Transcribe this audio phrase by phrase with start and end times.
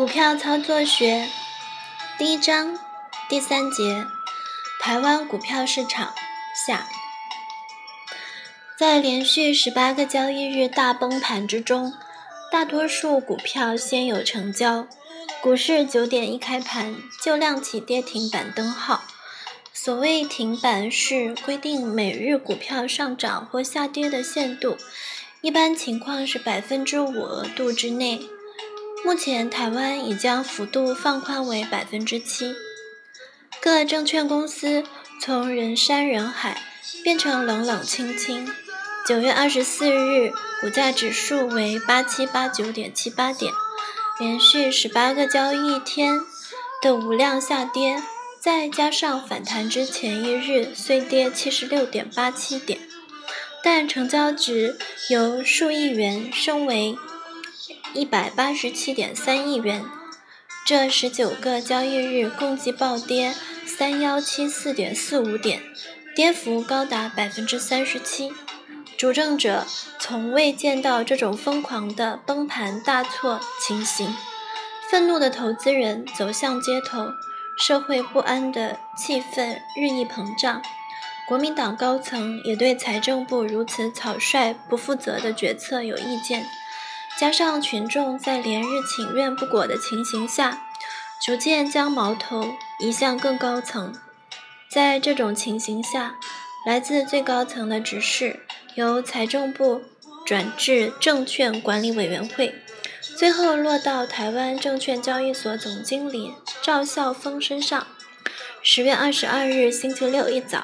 [0.00, 1.28] 股票操作学
[2.16, 2.78] 第一章
[3.28, 4.06] 第三节：
[4.80, 6.14] 台湾股票市场
[6.66, 6.88] 下，
[8.78, 11.92] 在连续十八个交易日大崩盘之中，
[12.50, 14.86] 大多数股票先有成交。
[15.42, 19.04] 股市九点一开盘就亮起跌停板灯号。
[19.74, 24.78] 所谓停板是规定每日股票上涨或下跌的限度，
[25.42, 28.22] 一般情况是百分之五额度之内。
[29.04, 32.54] 目前台湾已将幅度放宽为百分之七。
[33.60, 34.84] 各证券公司
[35.20, 36.62] 从人山人海
[37.02, 38.48] 变成冷冷清清。
[39.06, 43.52] 九月二十四日，股价指数为八七八九点七八点。
[44.18, 46.20] 连续十八个交易天
[46.82, 48.02] 的无量下跌，
[48.38, 52.78] 再加上反弹之前一日虽跌七十六点八七点，
[53.64, 54.76] 但成交值
[55.08, 56.94] 由数亿元升为
[57.94, 59.84] 一百八十七点三亿元。
[60.66, 63.34] 这十九个交易日共计暴跌
[63.66, 65.60] 三幺七四点四五点，
[66.14, 68.32] 跌幅高达百分之三十七。
[68.96, 69.66] 主政者
[69.98, 74.14] 从未见到这种疯狂的崩盘大错情形，
[74.90, 77.08] 愤怒的投资人走向街头，
[77.58, 80.62] 社会不安的气氛日益膨胀。
[81.26, 86.44] 国民党高层也对财政部如此草率、不负责的决策有意见，
[87.18, 90.66] 加上群众在连日请愿不果的情形下，
[91.24, 93.94] 逐渐将矛头移向更高层。
[94.70, 96.14] 在这种情形下，
[96.64, 98.40] 来自最高层的指示。
[98.76, 99.82] 由财政部
[100.24, 102.54] 转至证券管理委员会，
[103.18, 107.86] 最后落到台湾证券交易所总经理赵孝峰身上。
[108.62, 110.62] 十月二十二日星期六一早，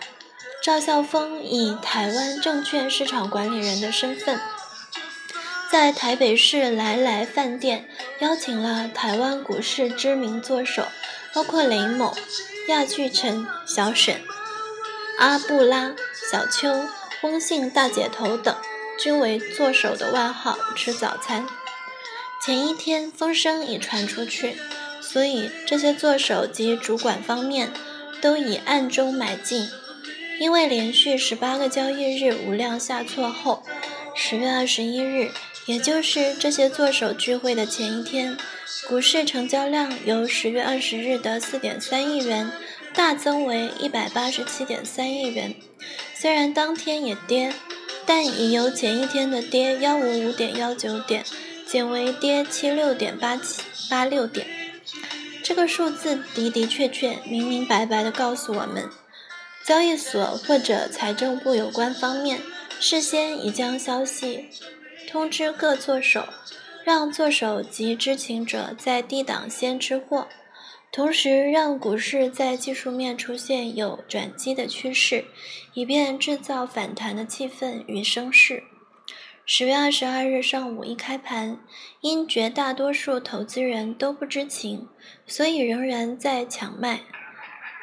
[0.62, 4.40] 赵孝峰以台湾证券市场管理人的身份，
[5.70, 7.88] 在台北市来来饭店
[8.20, 10.86] 邀请了台湾股市知名作手，
[11.34, 12.14] 包括雷某、
[12.68, 14.20] 亚巨成、小沈、
[15.18, 15.94] 阿布拉、
[16.30, 16.88] 小邱。
[17.22, 18.54] 翁姓大姐头等
[18.98, 21.46] 均为作手的外号吃早餐。
[22.44, 24.56] 前一天风声已传出去，
[25.00, 27.72] 所以这些作手及主管方面
[28.20, 29.68] 都已暗中买进。
[30.38, 33.64] 因为连续十八个交易日无量下挫后，
[34.14, 35.32] 十月二十一日，
[35.66, 38.36] 也就是这些作手聚会的前一天，
[38.88, 42.50] 股市成交量由十月二十日的四点三亿元
[42.94, 45.54] 大增为一百八十七点三亿元。
[46.14, 47.52] 虽然当天也跌，
[48.06, 51.24] 但已由前一天的跌幺五五点幺九点
[51.66, 54.46] 减为跌七六点八七八六点。
[55.42, 58.88] 这个数字的的确确、明明白白地告诉我们，
[59.64, 62.40] 交易所或者财政部有关方面
[62.78, 64.46] 事先已将消息
[65.16, 66.28] 通知各作手，
[66.84, 70.28] 让作手及知情者在低档先吃货。
[70.92, 75.24] 同时，让股市在技术面出现有转机的趋势，
[75.72, 78.64] 以便制造反弹的气氛与声势。
[79.46, 81.60] 十月二十二日上午一开盘，
[82.02, 84.86] 因绝大多数投资人都不知情，
[85.26, 87.00] 所以仍然在抢卖。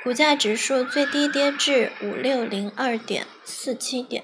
[0.04, 4.24] 股价指数最低跌至五六零二点四七点，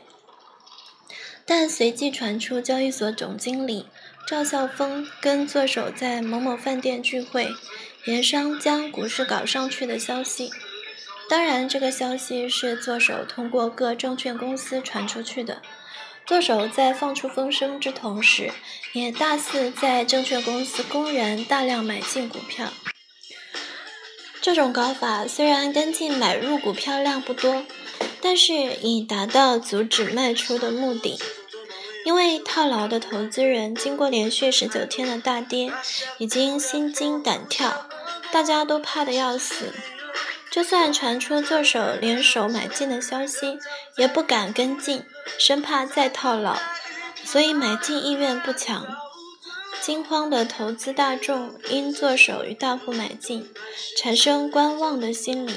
[1.50, 3.88] 但随即传出交易所总经理
[4.28, 7.50] 赵孝峰跟作手在某某饭店聚会。
[8.06, 10.52] 盐商将股市搞上去的消息，
[11.28, 15.64] 当然，这个消息是作手通过各证券公司传出去的。
[16.28, 18.52] 作手在放出风声之同时，
[18.94, 22.72] 也大肆在证券公司公然大量买进股票。
[24.40, 27.66] 这种搞法虽然跟进买入股票量不多，
[28.22, 31.20] 但是已达到阻止卖出的目的。
[32.06, 35.72] 因为套牢的投资人经过连续十九天的大跌，
[36.18, 37.88] 已经心惊胆跳，
[38.32, 39.74] 大家都怕得要死。
[40.50, 43.60] 就算传出做手联手买进的消息，
[43.98, 45.04] 也不敢跟进，
[45.38, 46.58] 生怕再套牢，
[47.24, 48.88] 所以买进意愿不强。
[49.82, 53.50] 惊慌的投资大众因做手与大户买进，
[53.98, 55.54] 产生观望的心理，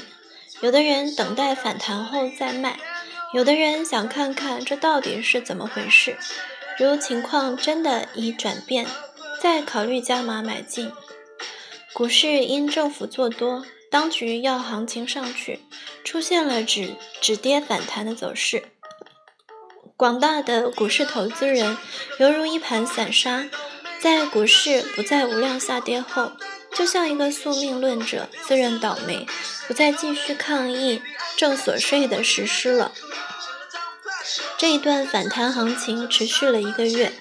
[0.61, 2.77] 有的人等待反弹后再卖。
[3.33, 6.17] 有的人想看看这到底是怎么回事，
[6.77, 8.85] 如情况真的已转变，
[9.41, 10.91] 再考虑加码买进。
[11.93, 15.61] 股市因政府做多，当局要行情上去，
[16.03, 18.65] 出现了止止跌反弹的走势。
[19.97, 21.75] 广大的股市投资人
[22.19, 23.45] 犹如一盘散沙，
[23.99, 26.31] 在股市不再无量下跌后，
[26.75, 29.27] 就像一个宿命论者自认倒霉，
[29.67, 31.01] 不再继续抗议
[31.37, 32.91] 正所税的实施了。
[34.57, 37.11] 这一段反弹行情持续了一个月，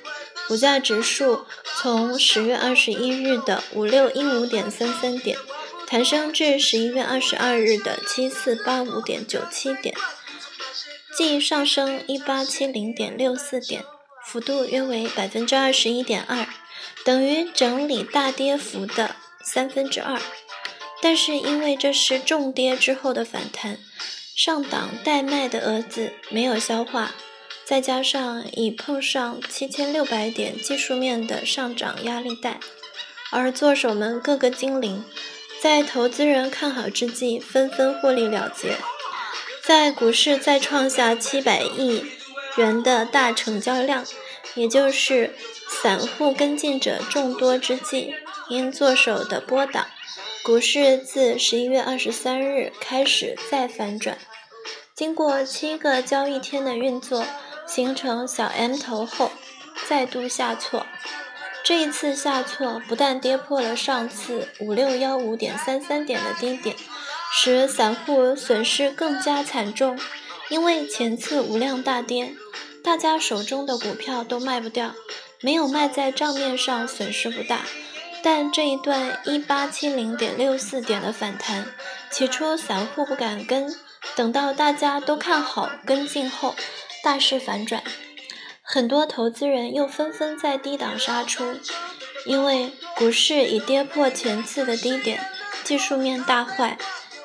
[0.48, 1.44] 股价指数
[1.76, 5.36] 从十月二十一日的五六一五点三三点，
[5.86, 9.94] 弹升至十一月二十二日的七四八五点九七点，
[11.16, 13.84] 即上升一八七零点六四点，
[14.24, 16.46] 幅度约为百分之二十一点二，
[17.04, 20.20] 等于整理大跌幅的三分之二。
[21.00, 23.78] 但是因为这是重跌之后的反弹，
[24.36, 27.12] 上档待卖的蛾子没有消化。
[27.64, 32.58] 再加上已碰上七千六百点技术面的上涨压力带，
[33.30, 35.04] 而做手们个个精灵，
[35.60, 38.76] 在投资人看好之际，纷纷获利了结。
[39.64, 42.04] 在股市再创下七百亿
[42.56, 44.04] 元的大成交量，
[44.54, 45.34] 也就是
[45.68, 48.12] 散户跟进者众多之际，
[48.48, 49.86] 因做手的波荡，
[50.42, 54.18] 股市自十一月二十三日开始再反转，
[54.94, 57.24] 经过七个交易天的运作。
[57.64, 59.30] 形成小 M 头后，
[59.88, 60.84] 再度下挫。
[61.64, 66.76] 这一次下挫不但跌破了上次五六幺五点三三点的低点，
[67.32, 69.98] 使散户损失更加惨重。
[70.50, 72.34] 因为前次无量大跌，
[72.82, 74.94] 大家手中的股票都卖不掉，
[75.40, 77.64] 没有卖在账面上损失不大。
[78.22, 81.66] 但这一段一八七零点六四点的反弹，
[82.10, 83.74] 起初散户不敢跟，
[84.14, 86.54] 等到大家都看好跟进后。
[87.02, 87.82] 大势反转，
[88.62, 91.58] 很多投资人又纷纷在低档杀出，
[92.24, 95.26] 因为股市已跌破前次的低点，
[95.64, 96.78] 技术面大坏，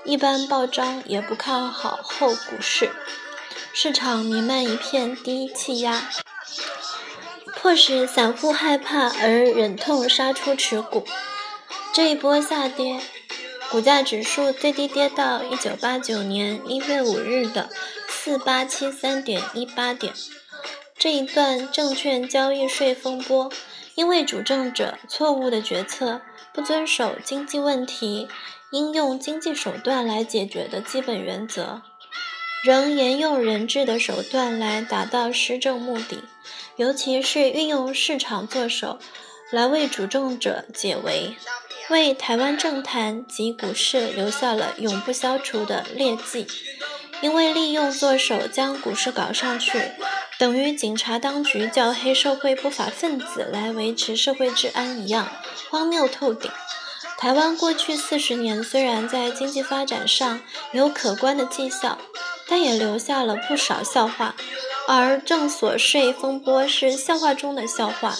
[0.04, 2.90] 一般报章也不看好后股市，
[3.72, 6.10] 市场弥漫一片低气压，
[7.68, 11.06] 迫使散户害怕而忍痛杀出持股。
[11.94, 13.02] 这一波下跌，
[13.70, 17.70] 股价指数最低跌到一九八九年一月五日的。
[18.08, 20.14] 四八七三点一八点，
[20.98, 23.52] 这一段证券交易税风波，
[23.96, 26.22] 因为主政者错误的决策，
[26.54, 28.30] 不遵守经济问题
[28.72, 31.82] 应用经济手段来解决的基本原则，
[32.68, 36.26] 仍沿用人治的手段来达到施政目的，
[36.76, 39.00] 尤其是运用市场作手
[39.52, 41.38] 来为主政者解围，
[41.90, 46.46] 为台湾政坛及股市留下了永不消除的劣迹。
[47.22, 49.82] 因为利用做手将股市搞上去，
[50.38, 55.32] 等于警察当局叫黑社会不法分子来维持社会治安一样，
[55.70, 56.52] 荒谬透顶。
[57.18, 60.42] 台湾过去四十年虽然在经济发展上
[60.74, 61.98] 有可观的绩效，
[62.48, 64.36] 但也留下了不少笑话。
[64.88, 68.16] 而正所税风波是笑话中的笑话，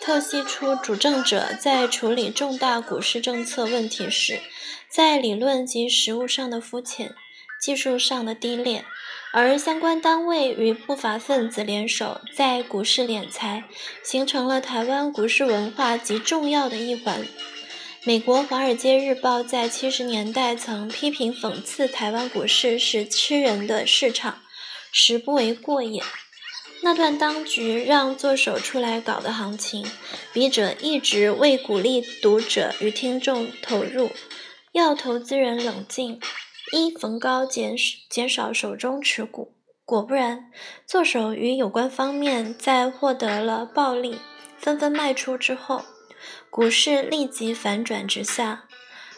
[0.00, 4.40] 透析出主政者在处理重大股市政策问题时，
[4.88, 7.14] 在理论及实务上的肤浅。
[7.58, 8.84] 技术上的低劣，
[9.32, 13.64] 而相关单位与不法分子联手在股市敛财，
[14.04, 17.26] 形成了台湾股市文化极重要的一环。
[18.06, 24.42] 美国《华尔街日报》在七十年代曾批评讽刺台湾股市是吃人的市场，
[24.92, 26.00] 实不为过也。
[26.84, 29.84] 那段当局让做手出来搞的行情，
[30.32, 34.12] 笔者一直为鼓励读者与听众投入，
[34.70, 36.20] 要投资人冷静。
[36.70, 37.74] 一逢高减
[38.08, 40.52] 减少手中持股，果不然，
[40.86, 44.20] 做手与有关方面在获得了暴利，
[44.56, 45.84] 纷纷卖出之后，
[46.50, 48.64] 股市立即反转直下，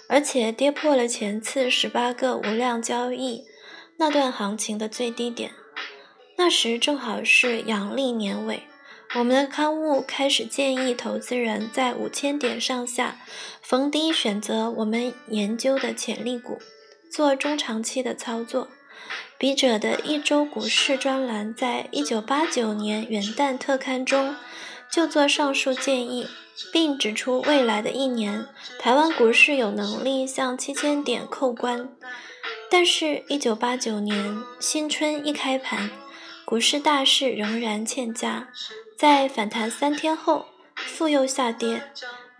[0.08, 3.44] 而且跌破了前次十八个无量交易
[3.98, 5.52] 那段行情的最低点。
[6.36, 8.62] 那时正好是阳历年尾，
[9.16, 13.18] 我们的刊物开始建议投资人在五千点上下
[13.62, 16.58] 逢低选择我们研究的潜力股。
[17.10, 18.68] 做中长期的操作，
[19.38, 24.36] 笔者的一周股市专栏在一九八九年元旦特刊中
[24.90, 26.26] 就做上述建议，
[26.72, 28.46] 并指出未来的一年
[28.78, 31.88] 台湾股市有能力向七千点扣关。
[32.70, 35.90] 但是，一九八九年新春一开盘，
[36.44, 38.48] 股市大势仍然欠佳，
[38.96, 41.82] 在反弹三天后复又下跌。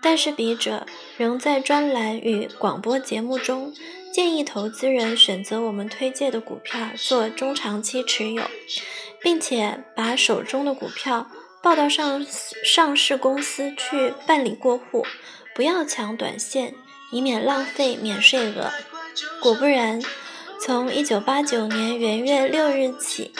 [0.00, 0.87] 但是，笔者
[1.17, 3.73] 仍在专栏与广播节目中。
[4.11, 8.43] 建议投资人选择我们推荐的股票做中长期持有，
[9.21, 11.31] 并且把手中的股票
[11.68, 12.25] 报到上
[12.64, 15.04] 上市公司去办理过户，
[15.54, 16.75] 不要抢短线，
[17.12, 18.72] 以免浪费免税额。
[19.42, 20.02] 果不然，
[20.58, 23.34] 从一九八九年元月六日起，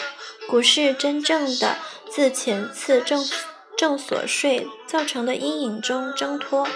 [0.47, 3.25] 股市真正的自前次正
[3.75, 6.67] 正所税造成的阴影中挣脱。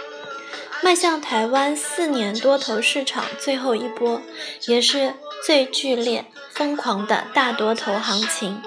[0.81, 4.24] 迈向台湾四年多头市场最后一波，
[4.65, 5.13] 也是
[5.45, 8.60] 最剧烈、疯狂的大多头行情。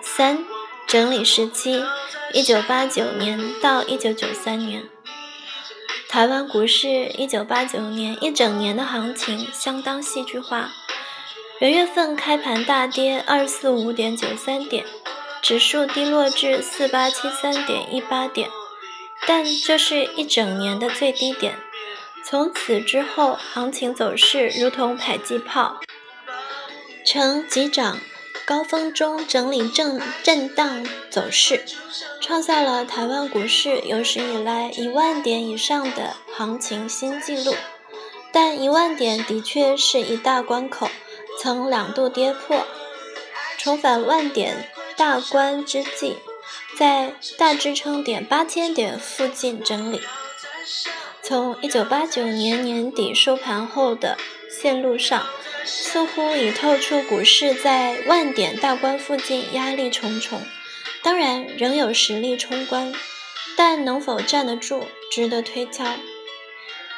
[0.00, 0.44] 三
[0.86, 1.84] 整理时期，
[2.32, 4.84] 一九八九年到一九九三年，
[6.08, 10.70] 台湾股市一九八九年一整年的行情相当戏剧化。
[11.58, 14.84] 元月份开盘大跌二四五点九三点，
[15.42, 18.48] 指数低落至四八七三点一八点，
[19.26, 21.58] 但这是一整年的最低点。
[22.24, 25.80] 从此之后，行情走势如同迫击炮，
[27.04, 27.98] 呈急涨。
[28.46, 31.64] 高峰中整理震震荡走势，
[32.20, 37.56] 创下了台湾股市有史以来一万点以上的行情新纪录。
[38.32, 40.88] 但一万点的确是一大关口，
[41.42, 42.64] 曾两度跌破。
[43.58, 46.14] 重返万点大关之际，
[46.78, 50.00] 在大支撑点八千点附近整理。
[51.20, 54.16] 从一九八九年年底收盘后的
[54.60, 55.26] 线路上。
[55.64, 60.40] 似乎已透出股市在万点大关附近压力重重，
[61.02, 62.92] 当然仍有实力冲关，
[63.56, 65.84] 但能否站得住，值得推敲。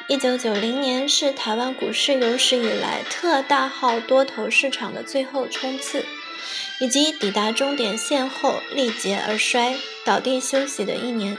[0.07, 6.05] 一九九零年是台湾股市有史以来特大号多头市场的最后冲刺，
[6.79, 9.75] 以及抵达终点线后力竭而衰、
[10.05, 11.35] 倒地休息的一年。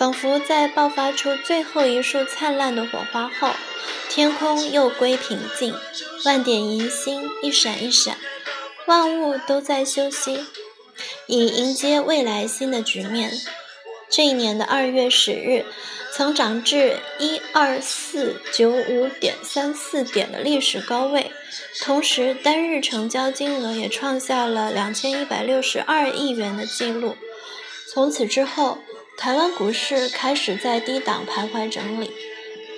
[0.00, 3.50] 仿佛在爆发出最后一束灿烂的火花后，
[4.08, 5.74] 天空又归平静，
[6.24, 8.16] 万点银星一闪一闪，
[8.86, 10.46] 万物都在休息，
[11.26, 13.30] 以迎接未来新的局面。
[14.08, 15.66] 这一年的二月十日，
[16.14, 21.30] 曾涨至一二四九五点三四点的历史高位，
[21.82, 27.18] 同时单日成交金额也创下了两千一百六十二亿元的记录。
[27.92, 28.78] 从此之后。
[29.20, 32.10] 台湾股市开始在低档徘徊整理。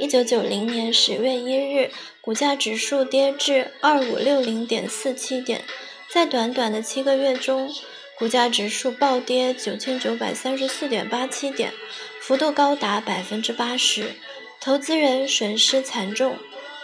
[0.00, 5.62] 一九九零年十月一日，股价指数跌至二五六零点四七点，
[6.10, 7.72] 在短短的七个月中，
[8.18, 11.72] 股价指数暴跌九千九百三十四点八七点，
[12.20, 14.16] 幅度高达百分之八十，
[14.60, 16.36] 投资人损失惨重。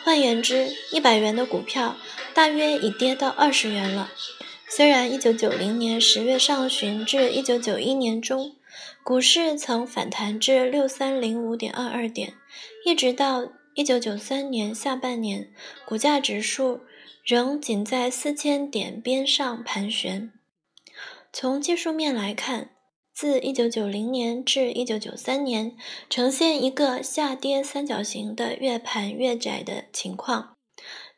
[0.04, 1.96] 换言之，一百元的股票
[2.32, 4.12] 大约已跌到二十元了。
[4.68, 8.52] 虽然一九九零年十月上旬至一九九一年中，
[9.08, 12.34] 股市曾反弹至六三零五点二二点，
[12.84, 15.50] 一直到一九九三年下半年，
[15.86, 16.82] 股价指数
[17.24, 20.30] 仍仅在四千点边上盘旋。
[21.32, 22.72] 从技术面来看，
[23.14, 25.74] 自一九九零年至一九九三年，
[26.10, 30.54] 呈现一个下跌三角形的越盘越窄的情况。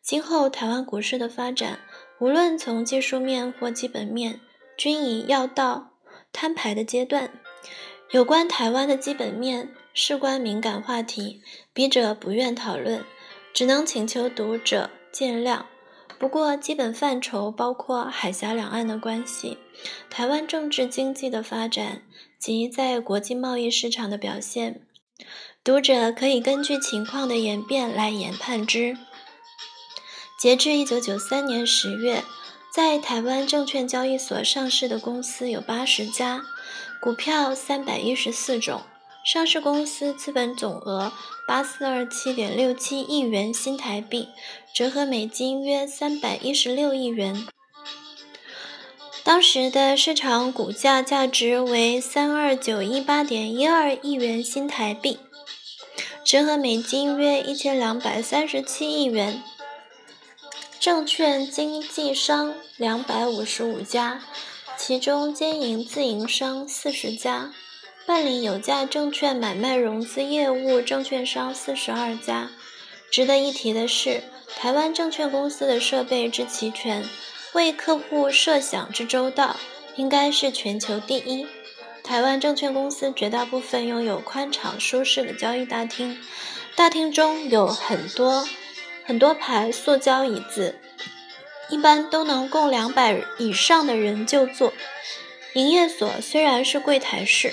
[0.01, 1.81] 今后台湾股市的发展，
[2.21, 4.39] 无论从技术面或基本面，
[4.77, 5.95] 均已要到
[6.33, 7.33] 摊牌的阶段。
[8.11, 13.05] 有关台湾的基本面事关敏感话题，笔者不愿讨论，
[13.55, 15.63] 只能请求读者见谅。
[16.19, 19.59] 不过，基本范畴包括海峡两岸的关系、
[20.11, 22.03] 台湾政治经济的发展
[22.37, 24.85] 及在国际贸易市场的表现，
[25.63, 28.99] 读者可以根据情况的演变来研判之。
[30.37, 32.25] 截至一九九三年十月，
[32.75, 36.43] 在台湾证券交易所上市的公司有八十家。
[37.01, 38.83] 股票三百一十四种，
[39.25, 41.11] 上市公司资本总额
[41.49, 44.29] 八四二七点六七亿元新台币，
[44.75, 47.47] 折合美金约三百一十六亿元。
[49.25, 55.19] 当时的市场股价价值为三二九一八点一二亿元新台币，
[56.23, 59.43] 折合美金约一千两百三十七亿元。
[60.79, 64.21] 证券经纪商两百五十五家。
[64.83, 67.53] 其中兼营自营商四十家，
[68.07, 72.51] 办理有价证券买卖融资业务证券商四十二家。
[73.11, 74.23] 值得一提的是，
[74.57, 77.05] 台湾证券公司的设备之齐全，
[77.53, 79.57] 为客户设想之周到，
[79.97, 81.47] 应该是全球第一。
[82.03, 86.19] 台湾证券公司绝大部分拥有宽敞舒适的交易大厅，
[86.75, 88.49] 大厅中有很多
[89.05, 90.77] 很多排塑胶椅子。
[91.71, 94.73] 一般都能供两百以上的人就坐。
[95.55, 97.53] 营业所虽然是柜台式，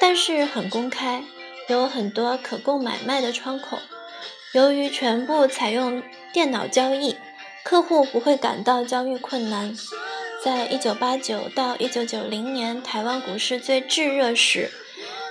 [0.00, 1.22] 但是很公开，
[1.68, 3.78] 有很多可供买卖的窗口。
[4.52, 7.16] 由于全部采用电脑交易，
[7.64, 9.74] 客户不会感到交易困难。
[10.44, 14.70] 在一九八九到一九九零年台湾股市最炙热时，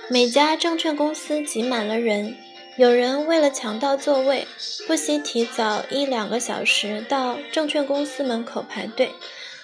[0.08, 2.36] 每家证券公司挤满了人。
[2.78, 4.46] 有人为了抢到座位，
[4.86, 9.10] 不惜提早一两个小时到证券公司门口排队。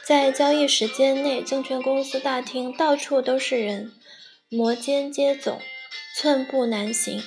[0.05, 3.93] 在交易时间内，证券公司大厅到处都是人，
[4.51, 5.57] 摩肩接踵，
[6.15, 7.23] 寸步难行。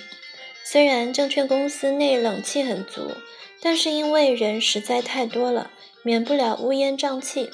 [0.64, 3.12] 虽然证券公司内冷气很足，
[3.60, 5.72] 但是因为人实在太多了，
[6.04, 7.50] 免不了乌烟瘴气。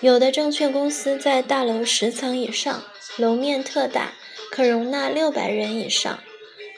[0.00, 2.84] 有的证券公司在大楼十层以上，
[3.16, 4.12] 楼面特大，
[4.50, 6.20] 可容纳六百人以上。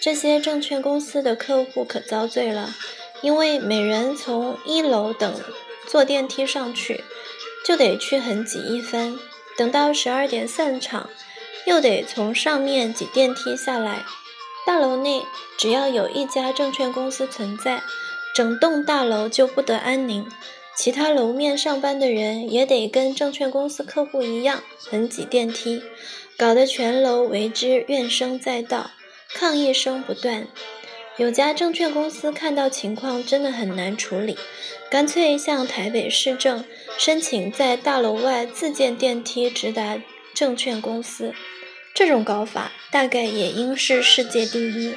[0.01, 2.75] 这些证券公司的客户可遭罪了，
[3.21, 5.35] 因为每人从一楼等
[5.87, 7.05] 坐电梯上去，
[7.67, 9.19] 就得去很挤一分，
[9.59, 11.11] 等到十二点散场，
[11.67, 14.05] 又得从上面挤电梯下来。
[14.67, 15.23] 大楼内
[15.59, 17.83] 只要有一家证券公司存在，
[18.35, 20.27] 整栋大楼就不得安宁。
[20.77, 25.83] 其他楼面上班的人也得跟证券公司客户一样，很挤电梯，
[26.39, 28.93] 搞得全楼为之怨声载道。
[29.35, 30.47] 抗议声不断，
[31.17, 34.37] 有家证券公司看到情况真的很难处理，
[34.91, 36.65] 干脆向台北市政
[36.99, 39.99] 申请在大楼外自建电梯直达
[40.35, 41.33] 证券公司。
[41.95, 44.95] 这种搞法大概也应是世界第一。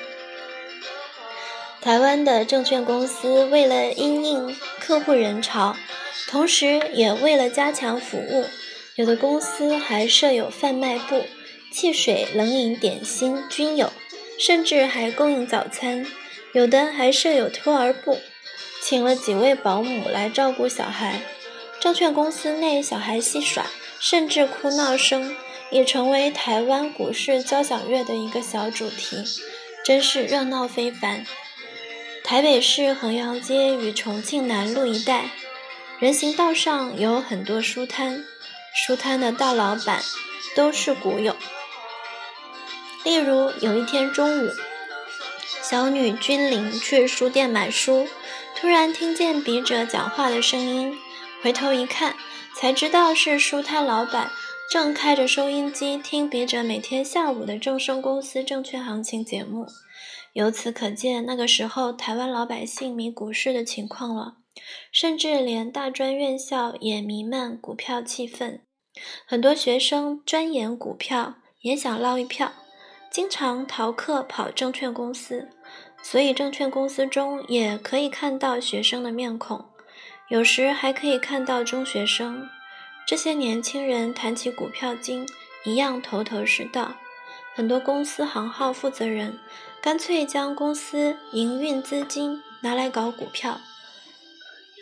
[1.82, 5.76] 台湾的证券公司为了因应客户人潮，
[6.30, 8.46] 同时也为了加强服务，
[8.96, 11.24] 有的公司还设有贩卖部，
[11.72, 13.92] 汽水、冷饮、点心均有。
[14.38, 16.06] 甚至还供应早餐，
[16.54, 18.20] 有的还设有托儿部，
[18.82, 21.22] 请了几位保姆来照顾小孩。
[21.80, 23.68] 证券公司内小孩戏耍，
[24.00, 25.36] 甚至哭闹声，
[25.70, 29.18] 已成为台湾股市交响乐的一个小主题，
[29.84, 31.26] 真是热闹非凡。
[32.24, 35.26] 台北市衡阳街与重庆南路一带，
[36.00, 38.24] 人行道上有很多书摊，
[38.74, 40.02] 书摊的大老板
[40.56, 41.36] 都是股友。
[43.04, 44.50] 例如，有一天中午，
[45.62, 48.08] 小女君临去书店买书，
[48.56, 50.98] 突然听见笔者讲话的声音，
[51.42, 52.16] 回头一看，
[52.56, 54.32] 才知道是书摊老板
[54.72, 59.68] 正开着收音机听笔者每天下午的正生公司证券行情节目。
[60.32, 64.38] 由此可见，那个时候台湾老百姓迷股市的情况了，
[64.92, 68.62] 甚至连大专院校也弥漫股票气氛，
[69.28, 72.54] 很多学生钻研股票，也想捞一票。
[73.14, 75.48] 经常逃课跑证券公司，
[76.02, 79.66] 所以证券公司中也可以看到学生的面孔，
[80.30, 82.50] 有时还可以看到中学生。
[83.06, 85.28] 这些年轻人谈起股票经，
[85.64, 86.96] 一样头头是道。
[87.54, 89.38] 很多公司行号负责人
[89.80, 93.60] 干脆将公司营运资金拿来搞股票。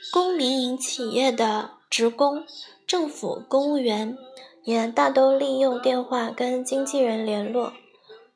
[0.10, 2.46] 公民营企业的职工、
[2.88, 4.17] 政府公务员
[4.63, 7.74] 也大都利用电话跟经纪人联络。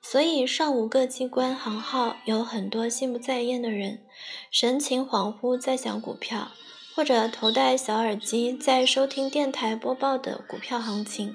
[0.07, 4.03] 所以，上午各机关行号有很多心不在焉的人，
[4.51, 6.51] 神情恍惚在想股票，
[6.93, 11.33] 或者头戴小耳机在收听电台播报的股票行情，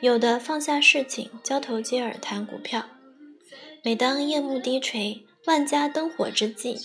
[0.00, 2.84] 有的放下事情，交头接耳谈股票。
[3.82, 6.78] 每当夜幕低垂、万家灯火之际，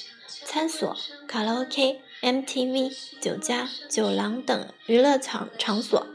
[0.46, 6.08] 餐所、卡拉 OK、MTV、酒家、酒廊等娱乐场场所，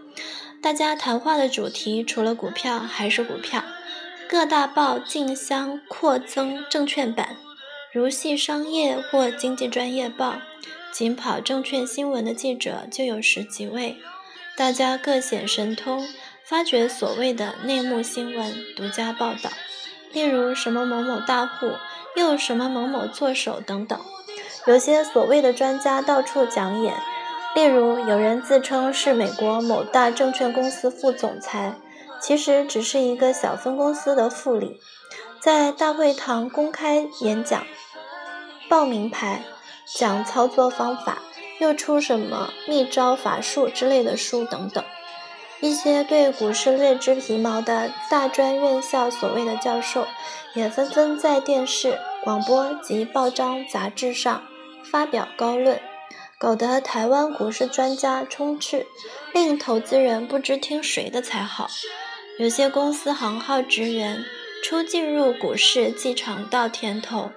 [0.60, 3.62] 大家谈话的主题除了股票还是股票。
[4.34, 7.36] 各大报竞相扩增证券版，
[7.92, 10.38] 如系商业或经济专业报，
[10.90, 13.96] 仅跑证券新闻的记者就有十几位。
[14.56, 16.04] 大家各显神通，
[16.42, 19.50] 发掘所谓的内幕新闻，独家报道。
[20.12, 21.70] 例如什么某某大户，
[22.16, 23.96] 又什么某某作手等等。
[24.66, 26.92] 有些所谓的专家到处讲演，
[27.54, 31.76] 例如有人自称是美国某大证券公司副总裁。
[32.26, 34.80] 其实只是一个小分公司的副理，
[35.40, 37.66] 在大会堂公开演讲，
[38.66, 39.42] 报名牌，
[39.84, 41.18] 讲操作方法，
[41.58, 44.82] 又出什么秘招法术之类的书等等。
[45.60, 50.06] 一些对股市略知皮毛的大专院校所谓的教授，
[50.54, 54.42] 也纷纷在电视、广播及报章杂志上
[54.82, 55.78] 发表高论，
[56.38, 58.86] 搞得台湾股市专家充斥，
[59.34, 61.68] 令投资人不知听谁的才好。
[62.36, 64.24] 有些公司行号职员
[64.64, 67.30] 初进入股市既尝到甜头，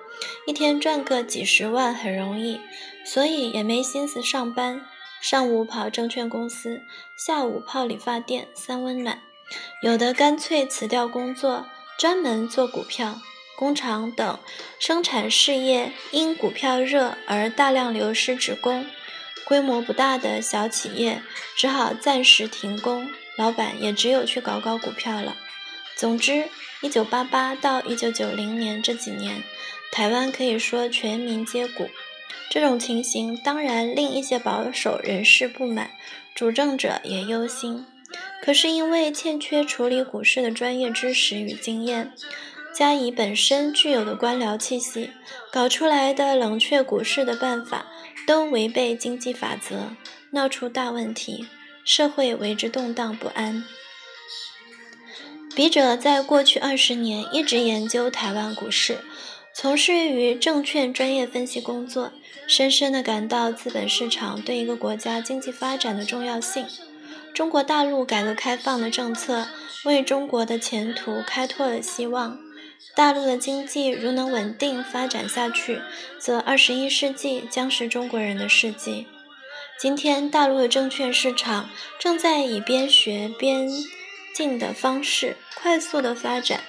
[0.48, 2.60] 一天赚个几十万很容易，
[3.06, 4.82] 所以也没心思上班。
[5.22, 6.82] 上午跑证券公司，
[7.16, 9.22] 下午泡理发店三温暖。
[9.84, 11.68] 有的干脆辞掉工作，
[12.00, 13.22] 专门做股票。
[13.56, 14.40] 工厂等
[14.80, 18.88] 生产事业因股票热而大量流失职工，
[19.46, 21.22] 规模不大的小企业
[21.56, 23.08] 只好暂时停工。
[23.38, 25.38] 老板也只有去搞搞股票了。
[25.96, 26.50] 总之，
[26.82, 29.44] 一九八八到一九九零年这几年，
[29.92, 31.90] 台湾可以说全民皆股。
[32.50, 35.92] 这种情形当然令一些保守人士不满，
[36.34, 37.86] 主政者也忧心。
[38.42, 42.14] 可是因为欠缺处理股市的专业知识与经验，
[42.74, 45.12] 加以本身具有的官僚气息，
[45.52, 47.88] 搞出来的冷却股市的办法
[48.26, 49.90] 都违背经济法则，
[50.32, 51.48] 闹出大问题。
[51.88, 53.64] 社会为之动荡不安。
[55.56, 58.98] 笔者在过去二十年一直研究台湾股市，
[59.54, 62.12] 从事于证券专业分析工作，
[62.46, 66.66] 深深地感到资本市场对一个国家经济发展的重要性。
[67.34, 69.48] 中国大陆改革开放的政策
[69.86, 72.38] 为中国的前途开拓了希望。
[72.96, 75.82] 大陆的经济如能稳定发展下去，
[76.20, 79.08] 则二十一世纪将是中国人的世纪。
[79.80, 83.70] 今天，大陆的证券市场正在以边学边
[84.34, 86.62] 进的方式快速的发展。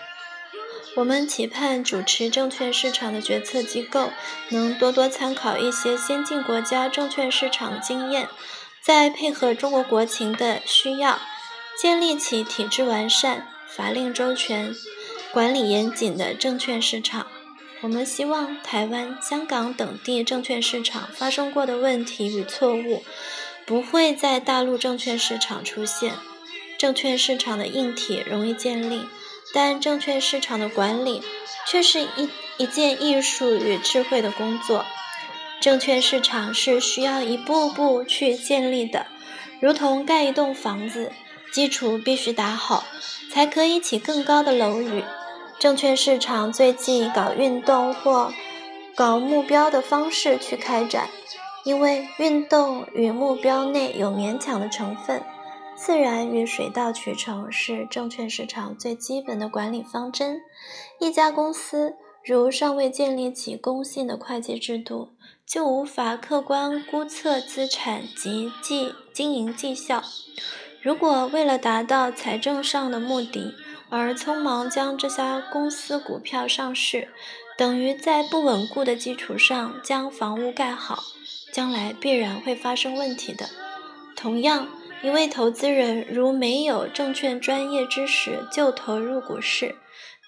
[0.94, 4.10] 我们期盼主持证券市场的决策机构
[4.50, 8.28] 能多多参考一些先进国家证券市场经验，
[8.82, 11.18] 再配合中国国情的需要，
[11.80, 14.74] 建立起体制完善、法令周全、
[15.32, 17.26] 管理严谨的证券市场。
[17.80, 23.04] 我们希望台湾、香港等地证券市场发生过的问题与错误，
[23.64, 26.14] 不会在大陆证券市场出现。
[26.76, 29.02] 证券市场的硬体容易建立，
[29.54, 31.22] 但证券市场的管理
[31.68, 34.84] 却是一一件艺术与智慧的工作。
[35.60, 39.06] 证券市场是需要一步步去建立的，
[39.60, 41.12] 如同盖一栋房子，
[41.52, 42.84] 基础必须打好，
[43.32, 45.04] 才可以起更高的楼宇。
[45.58, 48.32] 证券市场最忌搞运动或
[48.94, 51.08] 搞目标的方式去开展，
[51.64, 55.22] 因为运动与目标内有勉强的成分。
[55.76, 60.40] 自然与水到渠成是证券市场最基本的管理方针。
[60.98, 61.94] 一家公司
[62.24, 65.10] 如尚未建立起公信的会计制度，
[65.46, 70.02] 就无法客观估测资产及绩经营绩效。
[70.82, 73.54] 如果为了达到财政上的目的，
[73.90, 77.08] 而匆忙将这家公司股票上市，
[77.56, 81.02] 等于在不稳固的基础上将房屋盖好，
[81.52, 83.48] 将来必然会发生问题的。
[84.14, 84.68] 同样，
[85.02, 89.76] 一位投资人如没有证券专业知识就投入股市，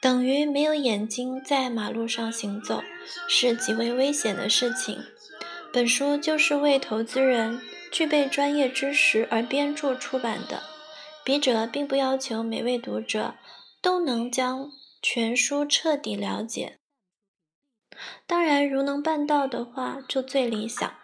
[0.01, 2.83] 等于没有眼睛在马路上行走，
[3.29, 5.03] 是极为危险的事情。
[5.73, 7.61] 本书就是为投资人
[7.93, 10.63] 具备专业知识而编著出版的。
[11.23, 13.35] 笔者并不要求每位读者
[13.83, 14.71] 都能将
[15.03, 16.79] 全书彻底了解，
[18.27, 20.95] 当然，如能办到的话，就最理想。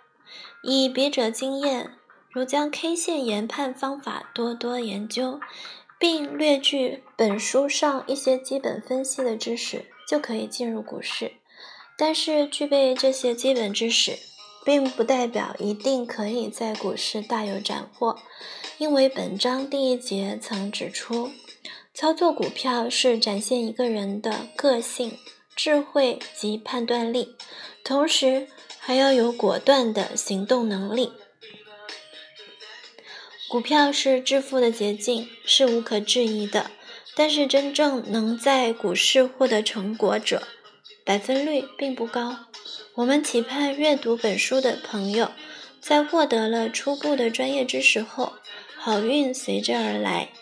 [0.62, 1.92] 以笔者经验，
[2.30, 5.40] 如将 K 线研判方法多多研究，
[5.98, 11.32] 并略具本书上一些基本分析的知识，就可以进入股市。
[11.96, 14.18] 但是，具备这些基本知识，
[14.64, 18.18] 并不代表一定可以在股市大有斩获，
[18.76, 21.30] 因为本章第一节曾指出，
[21.96, 25.16] 操作股票是展现一个人的个性、
[25.56, 27.34] 智慧及判断力，
[27.82, 31.10] 同时还要有果断的行动能力。
[33.48, 36.70] 股票是致富的捷径，是无可置疑的，
[37.14, 40.42] 但是真正能在股市获得成果者，
[41.02, 42.40] 百分率并不高。
[42.96, 45.32] 我们期盼阅读本书的朋友，
[45.80, 48.34] 在获得了初步的专业知识后，
[48.76, 50.32] 好运随之而来，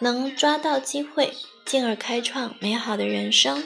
[0.00, 3.64] 能抓到机会，进而开创美好的人生。